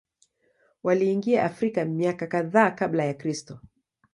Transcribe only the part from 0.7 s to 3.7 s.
Waliingia Afrika miaka kadhaa Kabla ya Kristo.